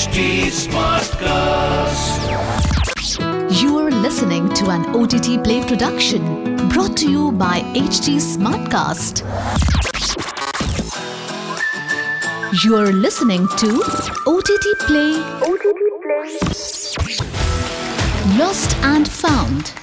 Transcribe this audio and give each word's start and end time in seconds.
HT 0.00 0.48
Smartcast. 0.48 2.22
You 3.60 3.76
are 3.76 3.90
listening 3.90 4.48
to 4.54 4.70
an 4.70 4.86
OTT 4.96 5.44
Play 5.44 5.60
production 5.62 6.56
brought 6.70 6.96
to 6.96 7.10
you 7.10 7.32
by 7.32 7.60
HT 7.74 8.16
Smartcast. 8.16 9.20
You 12.64 12.76
are 12.76 12.92
listening 12.92 13.46
to 13.58 13.82
OTT 14.26 14.78
Play. 14.86 15.20
OTT 15.42 15.82
Play. 16.00 16.38
Lost 18.38 18.74
and 18.78 19.06
Found. 19.06 19.74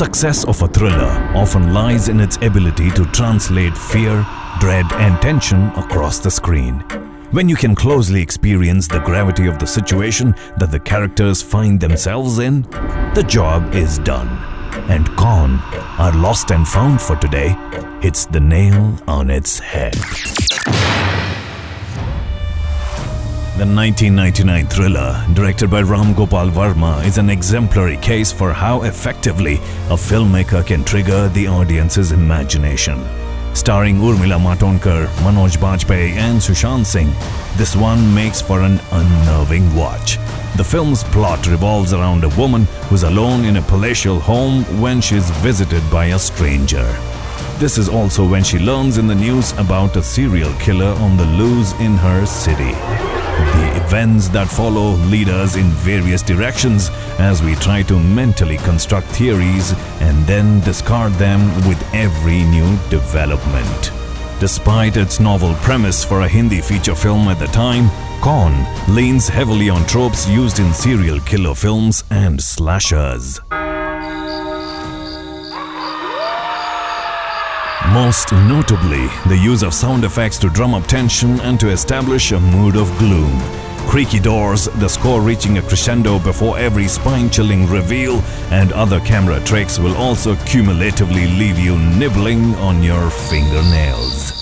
Success 0.00 0.46
of 0.46 0.62
a 0.62 0.68
thriller 0.68 1.10
often 1.34 1.74
lies 1.74 2.08
in 2.08 2.20
its 2.20 2.38
ability 2.38 2.90
to 2.92 3.04
translate 3.12 3.76
fear, 3.76 4.26
dread, 4.58 4.90
and 4.94 5.20
tension 5.20 5.66
across 5.76 6.18
the 6.18 6.30
screen. 6.30 6.76
When 7.32 7.50
you 7.50 7.54
can 7.54 7.74
closely 7.74 8.22
experience 8.22 8.88
the 8.88 9.00
gravity 9.00 9.46
of 9.46 9.58
the 9.58 9.66
situation 9.66 10.34
that 10.56 10.70
the 10.70 10.80
characters 10.80 11.42
find 11.42 11.78
themselves 11.78 12.38
in, 12.38 12.62
the 13.14 13.26
job 13.28 13.74
is 13.74 13.98
done. 13.98 14.28
And 14.88 15.04
Kaun, 15.18 15.60
our 15.98 16.16
lost 16.16 16.50
and 16.50 16.66
found 16.66 17.02
for 17.02 17.16
today, 17.16 17.54
hits 18.00 18.24
the 18.24 18.40
nail 18.40 18.98
on 19.06 19.28
its 19.28 19.58
head. 19.58 19.96
The 23.60 23.66
1999 23.66 24.68
thriller, 24.68 25.22
directed 25.34 25.68
by 25.68 25.82
Ram 25.82 26.14
Gopal 26.14 26.48
Varma, 26.48 27.04
is 27.04 27.18
an 27.18 27.28
exemplary 27.28 27.98
case 27.98 28.32
for 28.32 28.54
how 28.54 28.84
effectively 28.84 29.56
a 29.90 29.98
filmmaker 30.00 30.66
can 30.66 30.82
trigger 30.82 31.28
the 31.28 31.46
audience's 31.46 32.12
imagination. 32.12 33.06
Starring 33.52 33.98
Urmila 33.98 34.40
Matondkar, 34.40 35.08
Manoj 35.18 35.58
Bajpayee, 35.58 36.12
and 36.12 36.40
Sushant 36.40 36.86
Singh, 36.86 37.12
this 37.58 37.76
one 37.76 38.14
makes 38.14 38.40
for 38.40 38.62
an 38.62 38.80
unnerving 38.92 39.76
watch. 39.76 40.16
The 40.56 40.64
film's 40.64 41.04
plot 41.04 41.46
revolves 41.46 41.92
around 41.92 42.24
a 42.24 42.34
woman 42.40 42.64
who's 42.88 43.02
alone 43.02 43.44
in 43.44 43.58
a 43.58 43.68
palatial 43.68 44.18
home 44.18 44.64
when 44.80 45.02
she's 45.02 45.28
visited 45.42 45.82
by 45.90 46.06
a 46.06 46.18
stranger. 46.18 46.90
This 47.58 47.76
is 47.76 47.90
also 47.90 48.26
when 48.26 48.42
she 48.42 48.58
learns 48.58 48.96
in 48.96 49.06
the 49.06 49.14
news 49.14 49.52
about 49.58 49.96
a 49.96 50.02
serial 50.02 50.54
killer 50.60 50.94
on 51.02 51.18
the 51.18 51.26
loose 51.26 51.72
in 51.72 51.98
her 51.98 52.24
city. 52.24 53.09
The 53.40 53.84
events 53.84 54.28
that 54.28 54.48
follow 54.48 54.92
lead 55.12 55.28
us 55.28 55.56
in 55.56 55.66
various 55.70 56.22
directions 56.22 56.90
as 57.18 57.42
we 57.42 57.54
try 57.56 57.82
to 57.82 57.98
mentally 57.98 58.58
construct 58.58 59.06
theories 59.08 59.72
and 60.00 60.26
then 60.26 60.60
discard 60.60 61.12
them 61.14 61.40
with 61.68 61.82
every 61.94 62.42
new 62.44 62.76
development. 62.88 63.92
Despite 64.40 64.96
its 64.96 65.20
novel 65.20 65.54
premise 65.56 66.02
for 66.04 66.22
a 66.22 66.28
Hindi 66.28 66.60
feature 66.60 66.94
film 66.94 67.28
at 67.28 67.38
the 67.38 67.48
time, 67.48 67.90
Kaun 68.22 68.54
leans 68.94 69.28
heavily 69.28 69.68
on 69.68 69.86
tropes 69.86 70.28
used 70.28 70.58
in 70.58 70.72
serial 70.72 71.20
killer 71.20 71.54
films 71.54 72.04
and 72.10 72.40
slashers. 72.40 73.40
Most 77.92 78.30
notably, 78.30 79.08
the 79.26 79.36
use 79.36 79.64
of 79.64 79.74
sound 79.74 80.04
effects 80.04 80.38
to 80.38 80.48
drum 80.48 80.74
up 80.74 80.86
tension 80.86 81.40
and 81.40 81.58
to 81.58 81.70
establish 81.70 82.30
a 82.30 82.38
mood 82.38 82.76
of 82.76 82.86
gloom. 82.98 83.36
Creaky 83.88 84.20
doors, 84.20 84.66
the 84.78 84.86
score 84.86 85.20
reaching 85.20 85.58
a 85.58 85.62
crescendo 85.62 86.20
before 86.20 86.56
every 86.56 86.86
spine 86.86 87.28
chilling 87.28 87.66
reveal, 87.66 88.20
and 88.52 88.72
other 88.74 89.00
camera 89.00 89.40
tricks 89.40 89.80
will 89.80 89.96
also 89.96 90.36
cumulatively 90.46 91.26
leave 91.26 91.58
you 91.58 91.76
nibbling 91.76 92.54
on 92.56 92.80
your 92.80 93.10
fingernails. 93.10 94.39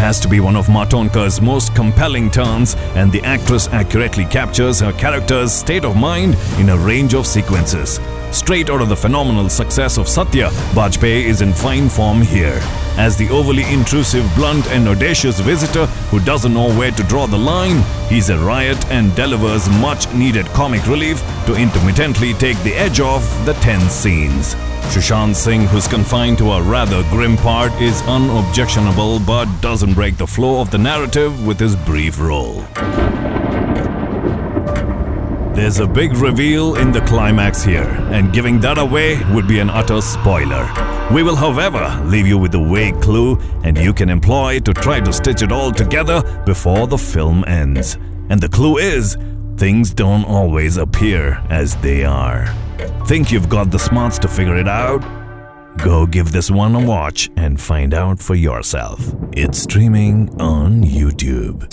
Has 0.00 0.18
to 0.18 0.28
be 0.28 0.40
one 0.40 0.56
of 0.56 0.66
Matondkar's 0.68 1.42
most 1.42 1.74
compelling 1.74 2.30
turns, 2.30 2.74
and 2.96 3.12
the 3.12 3.20
actress 3.20 3.68
accurately 3.68 4.24
captures 4.24 4.80
her 4.80 4.94
character's 4.94 5.52
state 5.52 5.84
of 5.84 5.94
mind 5.94 6.38
in 6.58 6.70
a 6.70 6.76
range 6.76 7.12
of 7.12 7.26
sequences. 7.26 8.00
Straight 8.30 8.70
out 8.70 8.80
of 8.80 8.88
the 8.88 8.96
phenomenal 8.96 9.50
success 9.50 9.98
of 9.98 10.08
Satya, 10.08 10.48
Bajpayee 10.72 11.24
is 11.24 11.42
in 11.42 11.52
fine 11.52 11.90
form 11.90 12.22
here. 12.22 12.58
As 12.96 13.18
the 13.18 13.28
overly 13.28 13.64
intrusive, 13.70 14.24
blunt, 14.36 14.66
and 14.68 14.88
audacious 14.88 15.38
visitor 15.38 15.84
who 16.10 16.18
doesn't 16.20 16.54
know 16.54 16.74
where 16.78 16.92
to 16.92 17.02
draw 17.02 17.26
the 17.26 17.36
line, 17.36 17.82
he's 18.08 18.30
a 18.30 18.38
riot 18.38 18.82
and 18.90 19.14
delivers 19.14 19.68
much 19.80 20.10
needed 20.14 20.46
comic 20.46 20.86
relief 20.86 21.20
to 21.44 21.54
intermittently 21.56 22.32
take 22.34 22.58
the 22.62 22.72
edge 22.72 23.00
off 23.00 23.24
the 23.44 23.52
tense 23.54 23.92
scenes. 23.92 24.56
Sushant 24.92 25.34
Singh, 25.34 25.66
who's 25.66 25.86
confined 25.86 26.38
to 26.38 26.52
a 26.52 26.62
rather 26.62 27.02
grim 27.10 27.36
part, 27.36 27.72
is 27.80 28.02
unobjectionable 28.02 29.20
but 29.20 29.46
doesn't 29.60 29.94
break 29.94 30.16
the 30.16 30.26
flow 30.26 30.60
of 30.60 30.70
the 30.70 30.78
narrative 30.78 31.46
with 31.46 31.60
his 31.60 31.76
brief 31.76 32.18
role. 32.18 32.64
There's 35.54 35.78
a 35.78 35.86
big 35.86 36.14
reveal 36.14 36.76
in 36.76 36.90
the 36.90 37.02
climax 37.02 37.62
here, 37.62 37.88
and 38.10 38.32
giving 38.32 38.60
that 38.60 38.78
away 38.78 39.22
would 39.34 39.46
be 39.46 39.58
an 39.58 39.68
utter 39.68 40.00
spoiler. 40.00 40.66
We 41.12 41.22
will, 41.22 41.36
however, 41.36 42.00
leave 42.04 42.26
you 42.26 42.38
with 42.38 42.54
a 42.54 42.64
vague 42.64 43.00
clue, 43.02 43.36
and 43.62 43.76
you 43.76 43.92
can 43.92 44.08
employ 44.08 44.60
to 44.60 44.72
try 44.72 45.00
to 45.00 45.12
stitch 45.12 45.42
it 45.42 45.52
all 45.52 45.70
together 45.70 46.22
before 46.46 46.86
the 46.86 46.96
film 46.96 47.44
ends. 47.46 47.98
And 48.30 48.40
the 48.40 48.48
clue 48.48 48.78
is 48.78 49.18
things 49.56 49.92
don't 49.92 50.24
always 50.24 50.78
appear 50.78 51.42
as 51.50 51.76
they 51.76 52.04
are. 52.04 52.46
Think 53.06 53.30
you've 53.32 53.48
got 53.48 53.70
the 53.70 53.78
smarts 53.78 54.18
to 54.20 54.28
figure 54.28 54.56
it 54.56 54.68
out? 54.68 55.00
Go 55.78 56.06
give 56.06 56.32
this 56.32 56.50
one 56.50 56.74
a 56.74 56.84
watch 56.84 57.30
and 57.36 57.60
find 57.60 57.94
out 57.94 58.18
for 58.18 58.34
yourself. 58.34 59.00
It's 59.32 59.58
streaming 59.58 60.28
on 60.40 60.82
YouTube. 60.82 61.68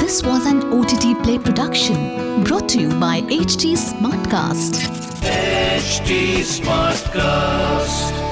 This 0.00 0.22
was 0.22 0.46
an 0.46 0.62
OTT 0.72 1.22
Play 1.24 1.38
production 1.38 2.44
brought 2.44 2.68
to 2.70 2.80
you 2.80 2.88
by 3.00 3.22
HT 3.22 3.76
Smartcast. 3.76 4.82
HT 5.22 6.42
Smartcast. 6.42 8.25